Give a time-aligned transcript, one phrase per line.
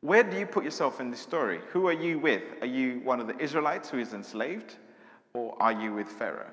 [0.00, 1.60] Where do you put yourself in this story?
[1.72, 2.42] Who are you with?
[2.60, 4.76] Are you one of the Israelites who is enslaved?
[5.34, 6.50] Or are you with Pharaoh?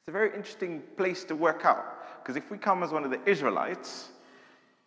[0.00, 2.22] It's a very interesting place to work out.
[2.22, 4.10] Because if we come as one of the Israelites,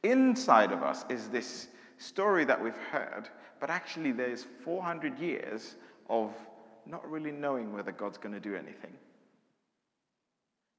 [0.03, 1.67] inside of us is this
[1.97, 5.75] story that we've heard, but actually there's 400 years
[6.09, 6.33] of
[6.85, 8.93] not really knowing whether God's going to do anything.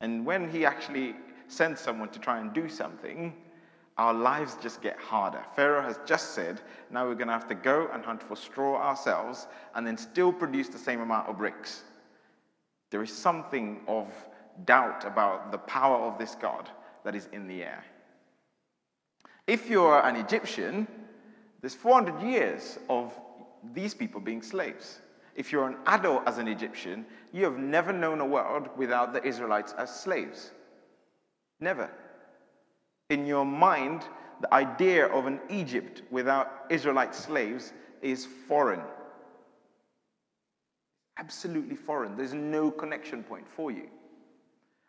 [0.00, 1.16] And when He actually
[1.48, 3.34] sends someone to try and do something,
[3.98, 5.42] our lives just get harder.
[5.54, 6.60] Pharaoh has just said,
[6.90, 10.32] now we're going to have to go and hunt for straw ourselves and then still
[10.32, 11.82] produce the same amount of bricks.
[12.90, 14.09] There is something of
[14.64, 16.68] doubt about the power of this God
[17.04, 17.84] that is in the air.
[19.46, 20.87] If you're an Egyptian,
[21.60, 23.18] there's 400 years of
[23.73, 24.98] these people being slaves.
[25.34, 29.24] If you're an adult as an Egyptian, you have never known a world without the
[29.24, 30.51] Israelites as slaves.
[31.60, 31.90] Never.
[33.10, 34.02] In your mind,
[34.41, 38.82] the idea of an Egypt without Israelite slaves is foreign.
[41.18, 42.16] Absolutely foreign.
[42.16, 43.88] There's no connection point for you.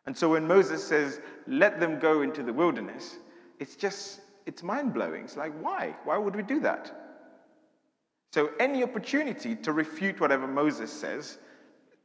[0.06, 3.18] And so when Moses says, let them go into the wilderness,
[3.60, 5.24] it's just, it's mind blowing.
[5.26, 5.96] It's like, why?
[6.04, 6.92] Why would we do that?
[8.34, 11.38] So any opportunity to refute whatever Moses says,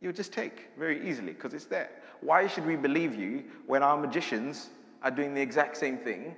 [0.00, 1.90] you'll just take very easily because it's there.
[2.20, 4.70] Why should we believe you when our magicians
[5.02, 6.34] are doing the exact same thing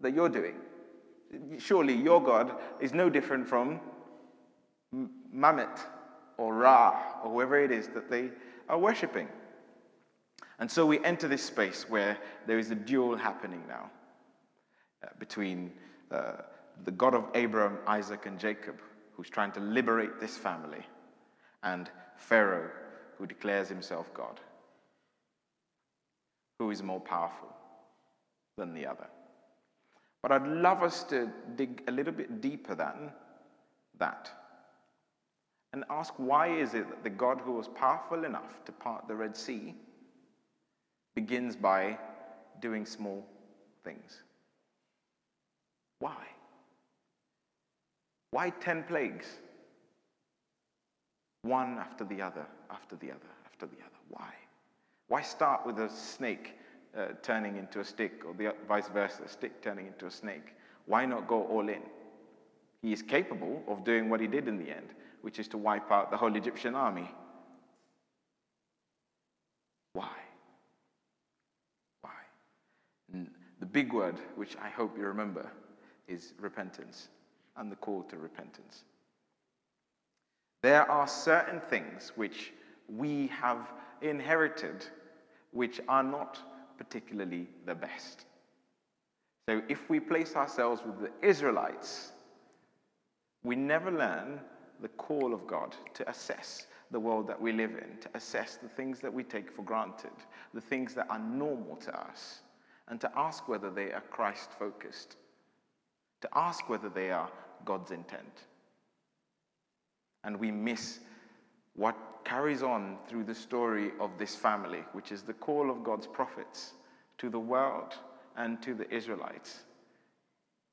[0.00, 0.56] that you're doing.
[1.58, 3.80] Surely your God is no different from
[5.34, 5.80] Mamet
[6.36, 8.30] or Ra or whoever it is that they
[8.68, 9.28] are worshipping.
[10.58, 13.90] And so we enter this space where there is a duel happening now
[15.02, 15.72] uh, between
[16.10, 16.32] uh,
[16.84, 18.80] the God of Abraham, Isaac, and Jacob,
[19.12, 20.84] who's trying to liberate this family,
[21.62, 22.70] and Pharaoh,
[23.18, 24.40] who declares himself God.
[26.58, 27.53] Who is more powerful?
[28.56, 29.06] Than the other.
[30.22, 33.12] But I'd love us to dig a little bit deeper than
[33.98, 34.30] that
[35.74, 39.14] and ask why is it that the God who was powerful enough to part the
[39.14, 39.74] Red Sea
[41.16, 41.98] begins by
[42.60, 43.26] doing small
[43.82, 44.22] things?
[45.98, 46.16] Why?
[48.30, 49.26] Why 10 plagues?
[51.42, 53.98] One after the other, after the other, after the other.
[54.10, 54.32] Why?
[55.08, 56.52] Why start with a snake
[56.96, 60.54] uh, turning into a stick, or the vice versa, a stick turning into a snake.
[60.86, 61.82] Why not go all in?
[62.82, 64.88] He is capable of doing what he did in the end,
[65.22, 67.10] which is to wipe out the whole Egyptian army.
[69.94, 70.10] Why?
[72.02, 72.10] Why?
[73.12, 75.50] And the big word, which I hope you remember,
[76.06, 77.08] is repentance
[77.56, 78.84] and the call to repentance.
[80.62, 82.52] There are certain things which
[82.88, 83.72] we have
[84.02, 84.84] inherited
[85.52, 86.38] which are not
[86.78, 88.26] particularly the best.
[89.48, 92.12] So if we place ourselves with the Israelites,
[93.42, 94.40] we never learn
[94.80, 98.68] the call of God to assess the world that we live in, to assess the
[98.68, 100.12] things that we take for granted,
[100.52, 102.40] the things that are normal to us,
[102.88, 105.16] and to ask whether they are Christ focused,
[106.20, 107.30] to ask whether they are
[107.64, 108.44] God's intent.
[110.22, 111.00] And we miss
[111.74, 116.06] what carries on through the story of this family, which is the call of God's
[116.06, 116.72] prophets
[117.18, 117.94] to the world
[118.36, 119.60] and to the Israelites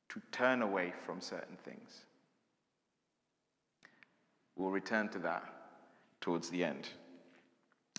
[0.09, 2.06] to turn away from certain things.
[4.56, 5.44] We'll return to that
[6.19, 6.89] towards the end.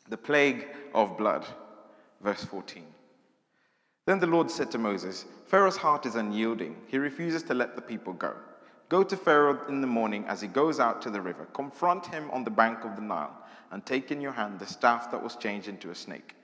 [0.09, 1.47] The plague of blood,
[2.23, 2.85] verse 14.
[4.05, 6.77] Then the Lord said to Moses, Pharaoh's heart is unyielding.
[6.89, 8.35] He refuses to let the people go.
[8.93, 11.47] Go to Pharaoh in the morning as he goes out to the river.
[11.55, 13.35] Confront him on the bank of the Nile,
[13.71, 16.35] and take in your hand the staff that was changed into a snake.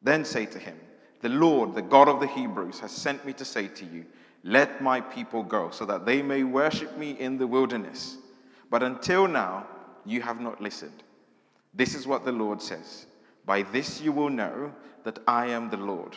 [0.00, 0.80] Then say to him,
[1.20, 4.06] The Lord, the God of the Hebrews, has sent me to say to you,
[4.42, 8.16] Let my people go, so that they may worship me in the wilderness.
[8.70, 9.66] But until now,
[10.06, 11.02] you have not listened.
[11.74, 13.04] This is what the Lord says
[13.44, 14.72] By this you will know
[15.04, 16.16] that I am the Lord.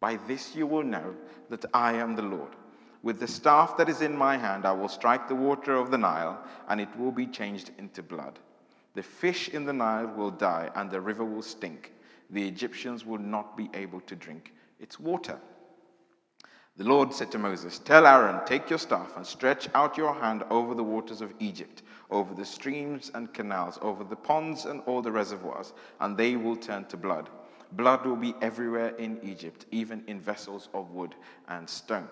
[0.00, 1.14] By this you will know
[1.48, 2.56] that I am the Lord.
[3.04, 5.98] With the staff that is in my hand, I will strike the water of the
[5.98, 8.38] Nile, and it will be changed into blood.
[8.94, 11.92] The fish in the Nile will die, and the river will stink.
[12.30, 15.38] The Egyptians will not be able to drink its water.
[16.78, 20.42] The Lord said to Moses, Tell Aaron, take your staff and stretch out your hand
[20.48, 25.02] over the waters of Egypt, over the streams and canals, over the ponds and all
[25.02, 27.28] the reservoirs, and they will turn to blood.
[27.72, 31.14] Blood will be everywhere in Egypt, even in vessels of wood
[31.48, 32.08] and stone.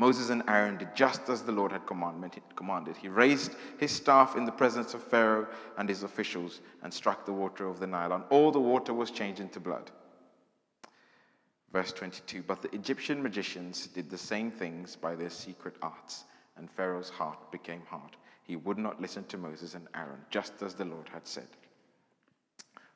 [0.00, 2.96] Moses and Aaron did just as the Lord had commanded.
[2.96, 7.34] He raised his staff in the presence of Pharaoh and his officials and struck the
[7.34, 9.90] water of the Nile, and all the water was changed into blood.
[11.70, 16.24] Verse 22 But the Egyptian magicians did the same things by their secret arts,
[16.56, 18.16] and Pharaoh's heart became hard.
[18.42, 21.48] He would not listen to Moses and Aaron, just as the Lord had said.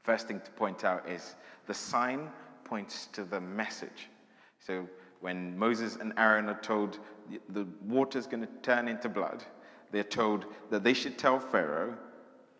[0.04, 1.34] First thing to point out is
[1.66, 2.30] the sign
[2.64, 4.08] points to the message.
[4.58, 4.88] So
[5.24, 6.98] when Moses and Aaron are told
[7.48, 9.42] the water is going to turn into blood,
[9.90, 11.96] they're told that they should tell Pharaoh,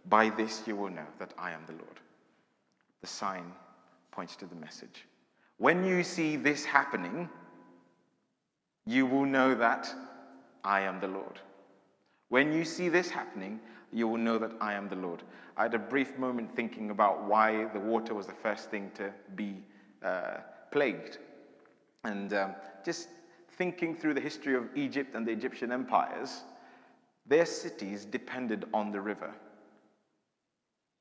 [0.08, 2.00] By this you will know that I am the Lord.
[3.02, 3.52] The sign
[4.12, 5.04] points to the message.
[5.58, 7.28] When you see this happening,
[8.86, 9.94] you will know that
[10.64, 11.40] I am the Lord.
[12.30, 13.60] When you see this happening,
[13.92, 15.22] you will know that I am the Lord.
[15.58, 19.12] I had a brief moment thinking about why the water was the first thing to
[19.34, 19.62] be
[20.02, 20.38] uh,
[20.70, 21.18] plagued.
[22.04, 22.54] And um,
[22.84, 23.08] just
[23.56, 26.42] thinking through the history of Egypt and the Egyptian empires,
[27.26, 29.32] their cities depended on the river.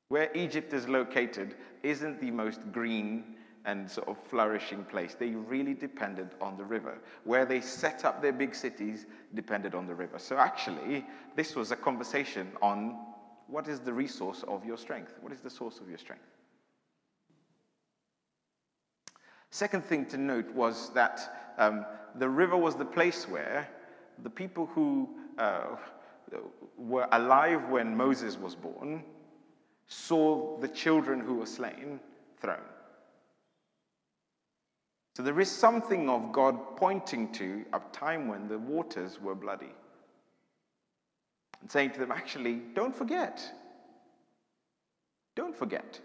[0.10, 3.36] Where Egypt is located isn't the most green
[3.66, 5.16] and sort of flourishing place.
[5.16, 6.98] They really depended on the river.
[7.24, 10.20] Where they set up their big cities depended on the river.
[10.20, 11.06] So actually,
[11.36, 12.98] this was a conversation on
[13.48, 15.14] what is the resource of your strength?
[15.22, 16.26] What is the source of your strength?
[19.54, 21.86] Second thing to note was that um,
[22.16, 23.70] the river was the place where
[24.24, 25.08] the people who
[25.38, 25.76] uh,
[26.76, 29.04] were alive when Moses was born
[29.86, 32.00] saw the children who were slain
[32.42, 32.66] thrown.
[35.16, 39.76] So there is something of God pointing to a time when the waters were bloody.
[41.62, 43.40] And saying to them, actually, don't forget.
[45.36, 46.00] Don't forget.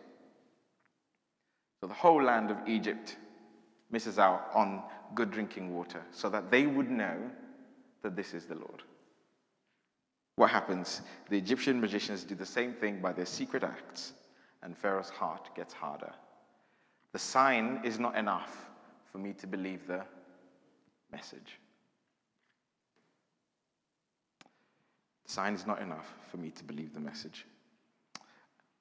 [1.80, 3.16] So the whole land of Egypt
[3.90, 4.82] misses out on
[5.14, 7.16] good drinking water so that they would know
[8.02, 8.82] that this is the Lord.
[10.36, 11.02] What happens?
[11.30, 14.12] The Egyptian magicians do the same thing by their secret acts,
[14.62, 16.12] and Pharaoh's heart gets harder.
[17.12, 18.66] The sign is not enough
[19.10, 20.04] for me to believe the
[21.10, 21.58] message.
[25.26, 27.44] The sign is not enough for me to believe the message.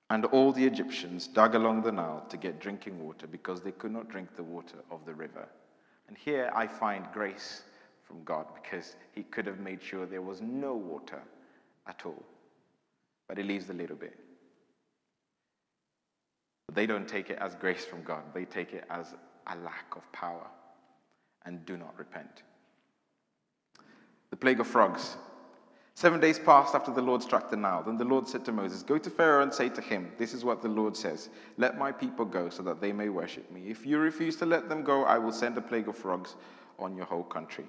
[0.09, 3.91] And all the Egyptians dug along the Nile to get drinking water because they could
[3.91, 5.47] not drink the water of the river.
[6.07, 7.63] And here I find grace
[8.03, 11.21] from God because He could have made sure there was no water
[11.87, 12.23] at all.
[13.27, 14.17] But He leaves a little bit.
[16.67, 19.13] But they don't take it as grace from God, they take it as
[19.47, 20.47] a lack of power
[21.45, 22.43] and do not repent.
[24.29, 25.17] The plague of frogs.
[25.97, 27.81] Seven days passed after the Lord struck the Nile.
[27.81, 30.45] Then the Lord said to Moses, Go to Pharaoh and say to him, This is
[30.45, 33.67] what the Lord says Let my people go so that they may worship me.
[33.67, 36.35] If you refuse to let them go, I will send a plague of frogs
[36.77, 37.65] on your whole country.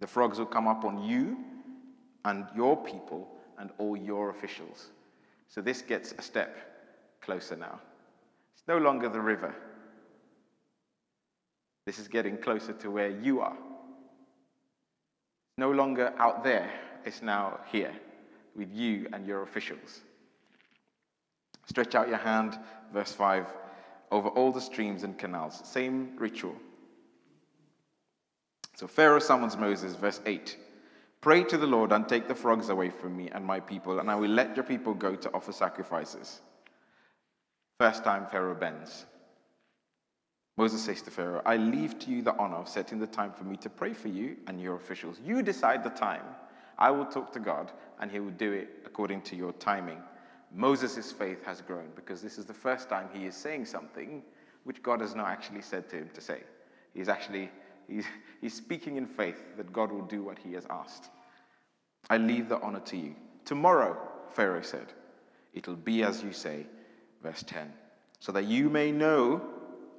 [0.00, 1.36] The frogs will come up on you
[2.24, 4.88] and your people and all your officials.
[5.46, 6.56] So this gets a step
[7.20, 7.78] closer now.
[8.52, 9.54] It's no longer the river,
[11.84, 13.56] this is getting closer to where you are.
[15.56, 16.68] No longer out there,
[17.06, 17.92] it's now here
[18.54, 20.00] with you and your officials.
[21.66, 22.58] Stretch out your hand,
[22.92, 23.46] verse 5,
[24.10, 25.60] over all the streams and canals.
[25.64, 26.54] Same ritual.
[28.74, 30.56] So Pharaoh summons Moses, verse 8.
[31.20, 34.10] Pray to the Lord and take the frogs away from me and my people, and
[34.10, 36.40] I will let your people go to offer sacrifices.
[37.80, 39.06] First time Pharaoh bends.
[40.56, 43.44] Moses says to Pharaoh, I leave to you the honor of setting the time for
[43.44, 45.20] me to pray for you and your officials.
[45.24, 46.22] You decide the time.
[46.78, 49.98] I will talk to God, and he will do it according to your timing.
[50.52, 54.22] Moses' faith has grown because this is the first time he is saying something
[54.64, 56.40] which God has not actually said to him to say.
[56.94, 57.50] He's actually
[57.88, 58.04] he's,
[58.40, 61.10] he's speaking in faith that God will do what he has asked.
[62.08, 63.14] I leave the honor to you.
[63.44, 63.96] Tomorrow,
[64.30, 64.86] Pharaoh said,
[65.54, 66.66] it'll be as you say,
[67.22, 67.72] verse 10,
[68.20, 69.40] so that you may know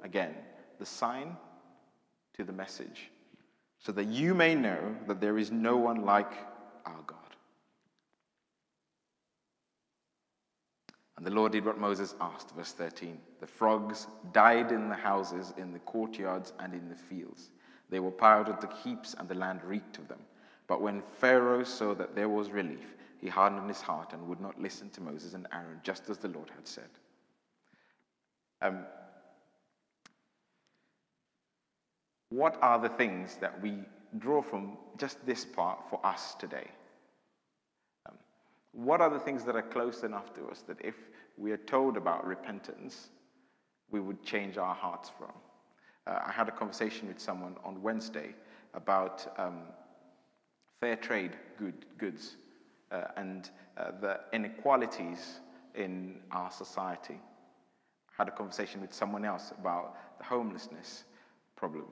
[0.02, 0.34] again
[0.78, 1.36] the sign
[2.34, 3.10] to the message,
[3.78, 6.32] so that you may know that there is no one like
[6.86, 7.18] our God.
[11.18, 13.18] And the Lord did what Moses asked, verse 13.
[13.40, 17.50] The frogs died in the houses, in the courtyards, and in the fields.
[17.90, 20.20] They were piled into heaps, and the land reeked of them.
[20.68, 24.62] But when Pharaoh saw that there was relief, he hardened his heart and would not
[24.62, 26.88] listen to Moses and Aaron, just as the Lord had said.
[28.62, 28.86] Um,
[32.30, 33.78] What are the things that we
[34.18, 36.68] draw from just this part for us today?
[38.78, 40.94] What are the things that are close enough to us that if
[41.36, 43.08] we are told about repentance,
[43.90, 45.32] we would change our hearts from?
[46.06, 48.34] Uh, I had a conversation with someone on Wednesday
[48.74, 49.62] about um,
[50.80, 52.36] fair trade good, goods
[52.92, 55.40] uh, and uh, the inequalities
[55.74, 57.18] in our society.
[58.10, 61.04] I had a conversation with someone else about the homelessness
[61.56, 61.86] problem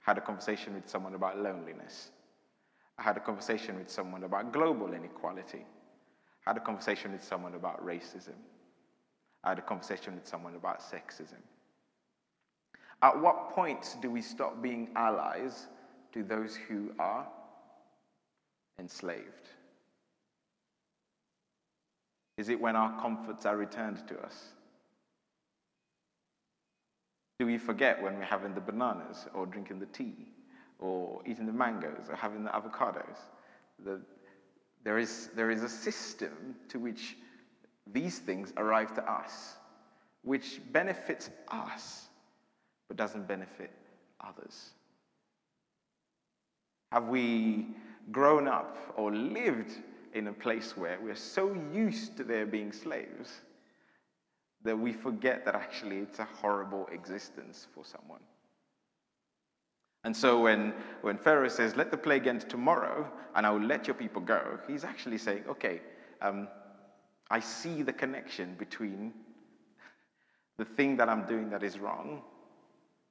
[0.00, 2.10] had a conversation with someone about loneliness.
[2.98, 5.64] I had a conversation with someone about global inequality.
[6.46, 8.34] I had a conversation with someone about racism.
[9.44, 11.40] I had a conversation with someone about sexism.
[13.02, 15.66] At what point do we stop being allies
[16.12, 17.26] to those who are
[18.78, 19.48] enslaved?
[22.36, 24.48] Is it when our comforts are returned to us?
[27.38, 30.28] Do we forget when we're having the bananas or drinking the tea
[30.78, 33.18] or eating the mangoes or having the avocados?
[33.82, 34.00] The,
[34.84, 37.16] there, is, there is a system to which
[37.92, 39.56] these things arrive to us,
[40.22, 42.08] which benefits us
[42.88, 43.70] but doesn't benefit
[44.20, 44.70] others.
[46.90, 47.68] Have we
[48.10, 49.70] grown up or lived
[50.12, 53.42] in a place where we're so used to there being slaves
[54.64, 58.20] that we forget that actually it's a horrible existence for someone?
[60.04, 63.86] And so when, when Pharaoh says, Let the plague end tomorrow, and I will let
[63.86, 65.80] your people go, he's actually saying, Okay,
[66.20, 66.48] um,
[67.30, 69.12] I see the connection between
[70.58, 72.22] the thing that I'm doing that is wrong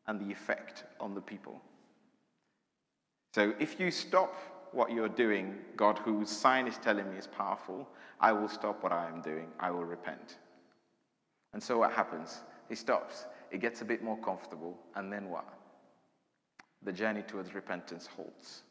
[0.08, 1.62] and the effect on the people.
[3.34, 4.36] So if you stop
[4.72, 7.88] what you're doing, God, whose sign is telling me is powerful,
[8.19, 9.48] I will stop what I am doing.
[9.60, 10.38] I will repent.
[11.53, 12.41] And so what happens?
[12.67, 13.25] He stops.
[13.51, 14.77] It gets a bit more comfortable.
[14.96, 15.48] And then what?
[16.83, 18.62] The journey towards repentance halts.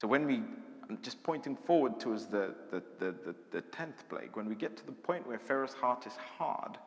[0.00, 0.42] So when we
[0.88, 4.76] I'm just pointing forward towards the, the, the, the, the 10th plague, when we get
[4.78, 6.78] to the point where Pharaoh's heart is hard,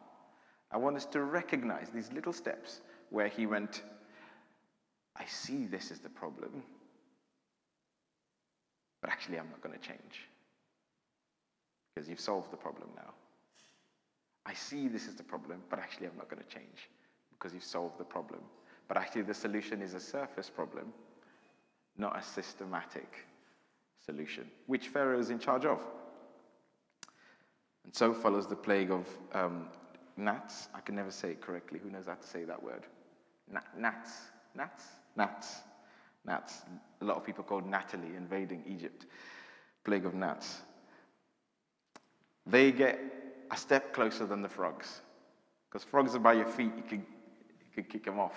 [0.71, 3.83] I want us to recognize these little steps where he went,
[5.15, 6.63] I see this is the problem,
[9.01, 10.27] but actually I'm not going to change
[11.93, 13.13] because you've solved the problem now.
[14.45, 16.89] I see this is the problem, but actually I'm not going to change
[17.31, 18.39] because you've solved the problem.
[18.87, 20.93] But actually, the solution is a surface problem,
[21.97, 23.25] not a systematic
[24.05, 25.79] solution, which Pharaoh is in charge of.
[27.83, 29.67] And so follows the plague of um,
[30.17, 30.67] gnats.
[30.73, 31.79] I can never say it correctly.
[31.81, 32.85] Who knows how to say that word?
[33.77, 34.11] gnats.
[34.55, 34.85] Gnats?
[35.15, 35.61] Gnats.
[36.25, 36.61] Gnats.
[37.01, 39.05] A lot of people called Natalie invading Egypt.
[39.83, 40.61] Plague of gnats.
[42.45, 42.99] They get
[43.51, 45.01] a step closer than the frogs.
[45.69, 48.35] Because frogs are by your feet, you could, you can kick them off.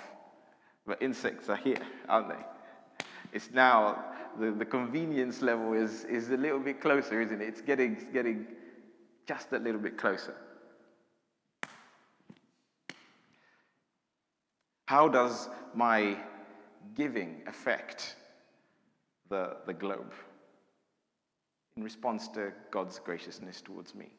[0.86, 2.44] But insects are here, aren't they?
[3.32, 4.04] It's now,
[4.38, 7.48] the, the convenience level is, is a little bit closer, isn't it?
[7.48, 8.46] It's getting, it's getting
[9.26, 10.34] just a little bit closer.
[14.86, 16.18] How does my
[16.94, 18.16] giving affect
[19.30, 20.12] the, the globe
[21.76, 24.10] in response to God's graciousness towards me?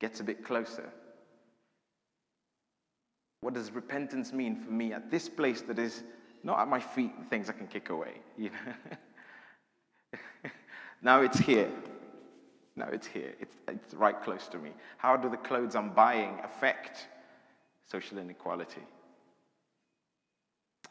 [0.00, 0.92] Gets a bit closer.
[3.44, 6.02] What does repentance mean for me at this place that is
[6.44, 8.14] not at my feet, things I can kick away?
[8.38, 10.18] You know?
[11.02, 11.68] now it's here.
[12.74, 13.34] Now it's here.
[13.38, 14.70] It's, it's right close to me.
[14.96, 17.06] How do the clothes I'm buying affect
[17.84, 18.80] social inequality?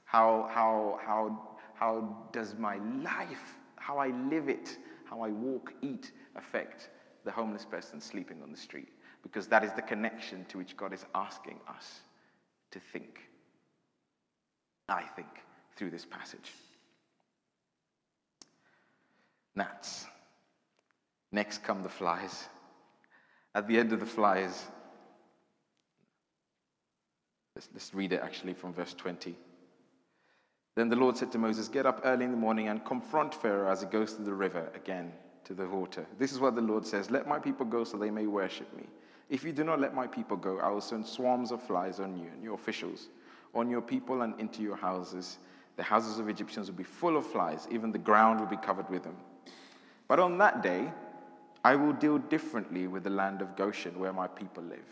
[0.05, 6.11] How, how, how, how does my life, how I live it, how I walk, eat,
[6.35, 6.91] affect
[7.25, 8.89] the homeless person sleeping on the street?
[9.23, 12.01] Because that is the connection to which God is asking us
[12.73, 13.19] to think.
[14.89, 15.27] I think
[15.75, 16.51] through this passage.
[19.55, 20.05] Gnats.
[21.31, 22.45] Next come the flies.
[23.55, 24.65] At the end of the flies,
[27.55, 29.35] let's, let's read it actually from verse 20.
[30.75, 33.71] Then the Lord said to Moses, Get up early in the morning and confront Pharaoh
[33.71, 35.11] as he goes to the river again,
[35.45, 36.05] to the water.
[36.17, 38.85] This is what the Lord says Let my people go so they may worship me.
[39.33, 42.15] If you do not let my people go, I will send swarms of flies on
[42.15, 43.07] you and your officials,
[43.55, 45.39] on your people and into your houses.
[45.75, 48.87] The houses of Egyptians will be full of flies, even the ground will be covered
[48.91, 49.17] with them.
[50.07, 50.93] But on that day,
[51.63, 54.85] I will deal differently with the land of Goshen, where my people live.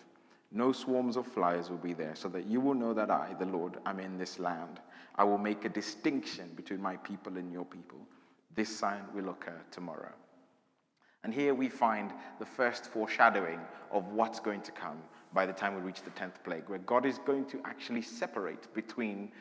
[0.52, 3.46] No swarms of flies will be there, so that you will know that I, the
[3.46, 4.80] Lord, am in this land.
[5.18, 8.00] I will make a distinction between my people and your people.
[8.56, 10.14] This sign will occur tomorrow.
[11.24, 13.60] And here we find the first foreshadowing
[13.92, 14.98] of what's going to come
[15.34, 18.74] by the time we reach the 10th plague, where God is going to actually separate
[18.74, 19.32] between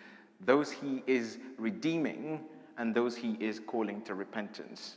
[0.41, 2.41] those he is redeeming
[2.79, 4.97] and those he is calling to repentance,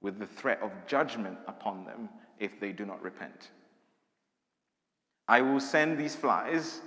[0.00, 2.08] with the threat of judgment upon them
[2.38, 3.50] if they do not repent.
[5.28, 6.80] I will send these flies,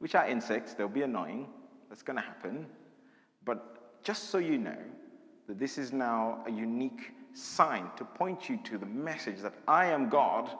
[0.00, 1.46] which are insects, they'll be annoying,
[1.88, 2.66] that's going to happen.
[3.44, 4.76] But just so you know,
[5.46, 9.86] that this is now a unique sign to point you to the message that I
[9.86, 10.50] am God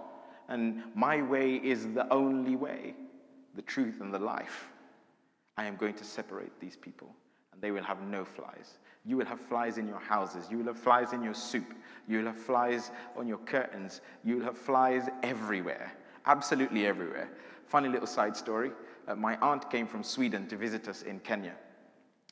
[0.48, 2.94] and my way is the only way,
[3.54, 4.68] the truth and the life.
[5.56, 7.14] I am going to separate these people
[7.52, 8.78] and they will have no flies.
[9.04, 10.46] You will have flies in your houses.
[10.50, 11.74] You will have flies in your soup.
[12.08, 14.00] You will have flies on your curtains.
[14.24, 15.92] You will have flies everywhere,
[16.26, 17.30] absolutely everywhere.
[17.66, 18.72] Funny little side story.
[19.06, 21.54] Uh, my aunt came from Sweden to visit us in Kenya.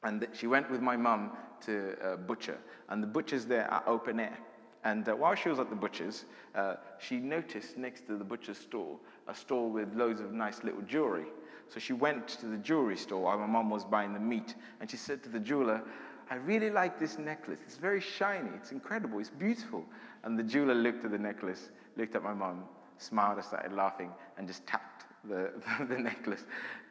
[0.05, 1.33] And she went with my mum
[1.67, 4.38] to a butcher, and the butcher's there are open air.
[4.85, 6.25] And uh, while she was at the butcher's,
[6.55, 10.81] uh, she noticed next to the butcher's stall a stall with loads of nice little
[10.83, 11.26] jewelry.
[11.69, 14.90] So she went to the jewelry store while my mum was buying the meat, and
[14.90, 15.83] she said to the jeweler,
[16.31, 17.61] I really like this necklace.
[17.64, 18.50] It's very shiny.
[18.57, 19.19] It's incredible.
[19.19, 19.85] It's beautiful.
[20.25, 22.64] And the jeweler looked at the necklace, looked at my mum,
[22.99, 25.52] smiled, and started laughing, and just tapped the,
[25.88, 26.45] the necklace.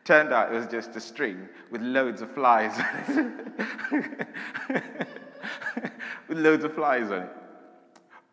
[0.07, 2.71] Turned out it was just a string with loads of flies
[6.29, 7.29] with loads of flies on it.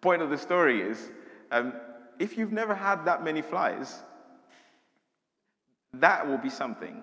[0.00, 1.11] Point of the story is
[1.50, 1.73] um,
[2.21, 4.04] if you've never had that many flies,
[5.95, 7.02] that will be something.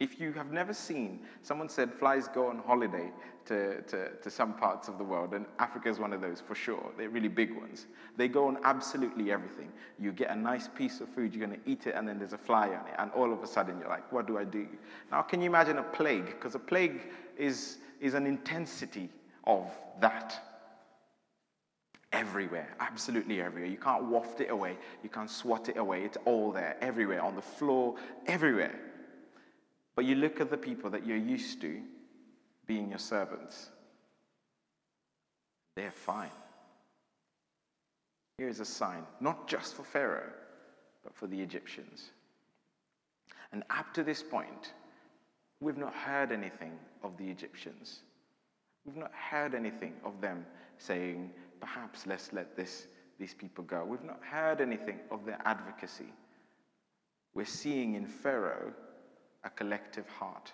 [0.00, 3.12] If you have never seen, someone said flies go on holiday
[3.46, 6.56] to, to, to some parts of the world, and Africa is one of those for
[6.56, 6.90] sure.
[6.98, 7.86] They're really big ones.
[8.16, 9.70] They go on absolutely everything.
[10.00, 12.32] You get a nice piece of food, you're going to eat it, and then there's
[12.32, 14.66] a fly on it, and all of a sudden you're like, what do I do?
[15.12, 16.26] Now, can you imagine a plague?
[16.26, 19.08] Because a plague is, is an intensity
[19.46, 19.70] of
[20.00, 20.42] that
[22.12, 23.70] everywhere, absolutely everywhere.
[23.70, 26.02] You can't waft it away, you can't swat it away.
[26.02, 27.94] It's all there, everywhere, on the floor,
[28.26, 28.74] everywhere.
[29.94, 31.80] But you look at the people that you're used to
[32.66, 33.70] being your servants,
[35.76, 36.30] they're fine.
[38.38, 40.32] Here is a sign, not just for Pharaoh,
[41.04, 42.10] but for the Egyptians.
[43.52, 44.72] And up to this point,
[45.60, 46.72] we've not heard anything
[47.04, 48.00] of the Egyptians.
[48.84, 50.44] We've not heard anything of them
[50.78, 53.84] saying, perhaps let's let this, these people go.
[53.84, 56.12] We've not heard anything of their advocacy.
[57.34, 58.72] We're seeing in Pharaoh
[59.44, 60.52] a collective heart.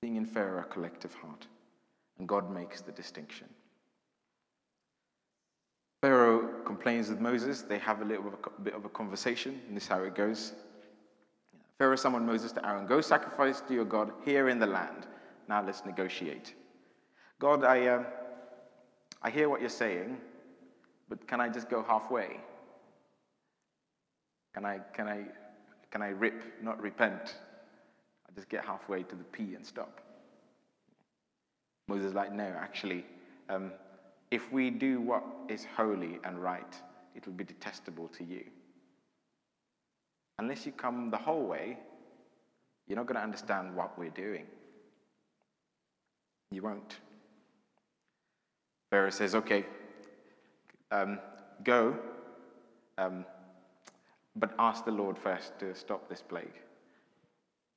[0.00, 1.46] Seeing in Pharaoh a collective heart.
[2.18, 3.46] And God makes the distinction.
[6.02, 7.62] Pharaoh complains with Moses.
[7.62, 8.32] They have a little
[8.62, 10.52] bit of a conversation, and this is how it goes.
[11.78, 15.06] Pharaoh summoned Moses to Aaron Go sacrifice to your God here in the land.
[15.48, 16.54] Now let's negotiate.
[17.38, 18.04] God, I, uh,
[19.22, 20.18] I hear what you're saying,
[21.08, 22.40] but can I just go halfway?
[24.54, 25.26] Can I, can I
[25.96, 27.36] can I rip, not repent?
[28.28, 30.02] I just get halfway to the P and stop.
[31.88, 33.06] Moses is like, no, actually,
[33.48, 33.72] um,
[34.30, 36.74] if we do what is holy and right,
[37.14, 38.44] it will be detestable to you.
[40.38, 41.78] Unless you come the whole way,
[42.86, 44.44] you're not going to understand what we're doing.
[46.50, 46.96] You won't.
[48.90, 49.64] Pharaoh says, okay,
[50.90, 51.18] um,
[51.64, 51.96] go.
[52.98, 53.24] Um,
[54.36, 56.60] but ask the Lord first to stop this plague.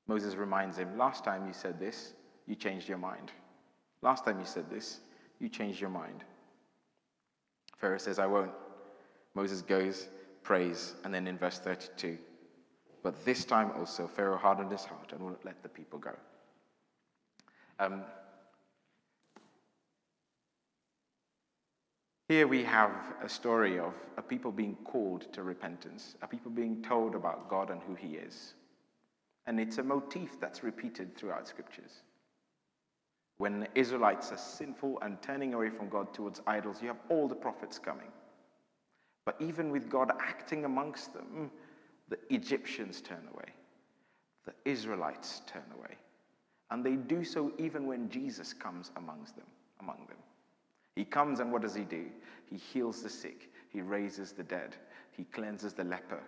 [0.08, 2.14] Moses reminds him, Last time you said this,
[2.48, 3.32] you changed your mind.
[4.02, 5.00] Last time you said this,
[5.40, 6.24] you changed your mind.
[7.78, 8.52] Pharaoh says, I won't.
[9.36, 10.08] Moses goes,
[10.44, 12.18] prays, and then in verse 32,
[13.04, 16.12] but this time also Pharaoh hardened his heart and wouldn't let the people go.
[17.80, 18.02] Um,
[22.30, 22.92] Here we have
[23.24, 27.72] a story of a people being called to repentance, a people being told about God
[27.72, 28.54] and who He is.
[29.48, 32.04] And it's a motif that's repeated throughout scriptures.
[33.40, 37.28] When the Israelites are sinful and turning away from God towards idols, you have all
[37.28, 38.12] the prophets coming.
[39.26, 41.50] But even with God acting amongst them,
[42.10, 43.50] the Egyptians turn away,
[44.46, 45.96] the Israelites turn away.
[46.70, 49.48] And they do so even when Jesus comes amongst them,
[49.80, 50.18] among them.
[51.00, 52.08] He comes and what does he do?
[52.50, 54.76] He heals the sick, he raises the dead,
[55.16, 56.22] he cleanses the leper.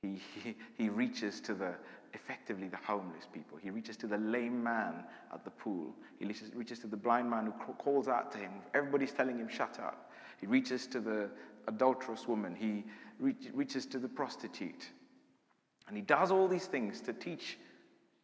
[0.00, 1.74] He, he, he reaches to the,
[2.14, 3.58] effectively, the homeless people.
[3.58, 5.94] He reaches to the lame man at the pool.
[6.18, 8.50] He reaches, reaches to the blind man who calls out to him.
[8.72, 10.10] Everybody's telling him, shut up.
[10.40, 11.28] He reaches to the
[11.68, 12.56] adulterous woman.
[12.56, 12.84] He
[13.18, 14.88] reach, reaches to the prostitute.
[15.86, 17.58] And he does all these things to teach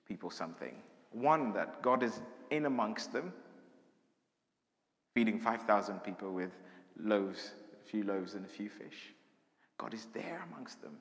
[0.09, 0.77] people something.
[1.13, 3.35] One, that God is in amongst them,
[5.21, 6.53] feeding 5,000 people with
[6.99, 9.13] loaves, a few loaves and a few fish.
[9.77, 10.97] God is there amongst them.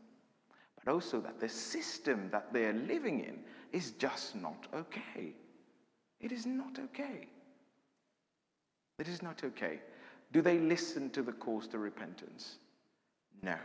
[0.76, 3.40] But also that the system that they're living in
[3.72, 5.36] is just not okay.
[6.20, 7.30] It is not okay.
[8.98, 9.80] It is not okay.
[10.34, 12.58] Do they listen to the calls to repentance?
[13.42, 13.56] No.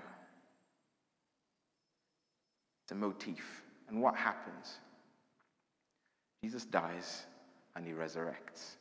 [2.84, 3.64] It's a motif.
[3.88, 4.74] And what happens?
[6.44, 7.24] Jesus dies
[7.74, 8.76] and he resurrects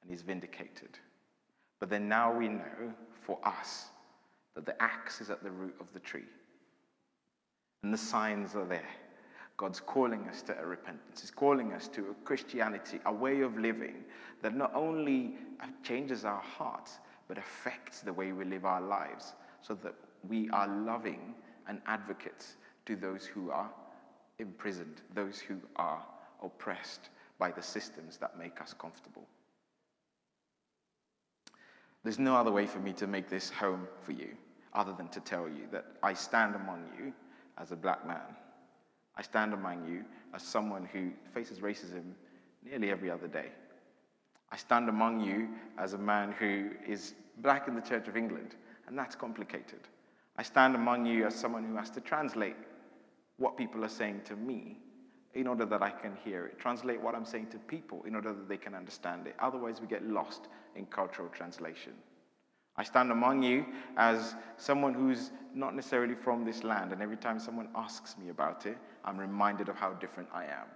[0.00, 0.96] and he's vindicated.
[1.80, 3.86] But then now we know for us
[4.54, 6.24] that the axe is at the root of the tree.
[7.82, 8.88] And the signs are there.
[9.56, 11.20] God's calling us to a repentance.
[11.20, 14.04] He's calling us to a Christianity, a way of living
[14.40, 15.34] that not only
[15.82, 19.94] changes our hearts, but affects the way we live our lives so that
[20.28, 21.34] we are loving
[21.68, 23.70] and advocates to those who are
[24.38, 26.04] imprisoned, those who are
[26.42, 29.26] oppressed by the systems that make us comfortable.
[32.08, 34.28] There's no other way for me to make this home for you
[34.72, 37.12] other than to tell you that I stand among you
[37.58, 38.34] as a black man.
[39.14, 42.14] I stand among you as someone who faces racism
[42.64, 43.50] nearly every other day.
[44.50, 48.54] I stand among you as a man who is black in the Church of England,
[48.86, 49.80] and that's complicated.
[50.38, 52.56] I stand among you as someone who has to translate
[53.36, 54.78] what people are saying to me
[55.34, 58.32] in order that I can hear it, translate what I'm saying to people in order
[58.32, 59.34] that they can understand it.
[59.38, 61.92] Otherwise, we get lost in cultural translation.
[62.76, 67.40] I stand among you as someone who's not necessarily from this land, and every time
[67.40, 70.66] someone asks me about it, I'm reminded of how different I am.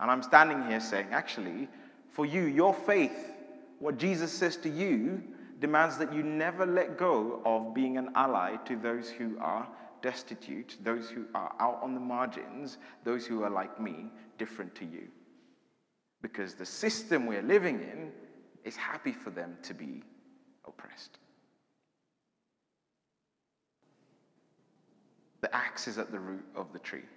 [0.00, 1.68] And I'm standing here saying, actually,
[2.10, 3.32] for you, your faith,
[3.80, 5.22] what Jesus says to you,
[5.60, 9.66] demands that you never let go of being an ally to those who are
[10.04, 14.84] destitute, those who are out on the margins, those who are like me, different to
[14.84, 15.08] you.
[16.20, 18.12] Because the system we're living in
[18.64, 20.02] is happy for them to be
[20.68, 21.16] oppressed.
[25.40, 27.08] The axe is at the root of the tree.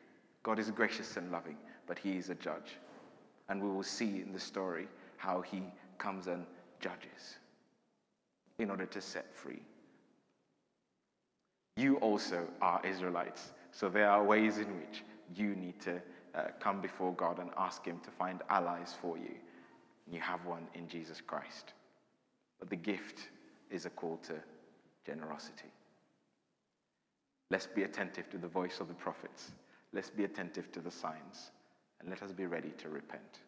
[0.43, 2.77] God is gracious and loving, but he is a judge.
[3.49, 5.61] And we will see in the story how he
[5.97, 6.45] comes and
[6.79, 7.35] judges
[8.59, 9.61] in order to set free.
[11.77, 13.53] You also are Israelites.
[13.71, 15.03] So there are ways in which
[15.35, 16.01] you need to
[16.33, 19.35] uh, come before God and ask Him to find allies for you.
[20.11, 21.73] You have one in Jesus Christ.
[22.59, 23.29] But the gift
[23.69, 24.33] is a call to
[25.05, 25.69] generosity.
[27.51, 29.51] Let's be attentive to the voice of the prophets.
[29.93, 31.51] Let's be attentive to the signs.
[31.99, 33.41] And let us be ready to repent.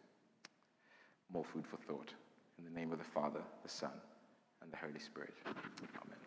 [1.32, 2.14] More food for thought.
[2.58, 3.92] In the name of the Father, the Son,
[4.62, 5.34] and the Holy Spirit.
[5.46, 6.18] Amen.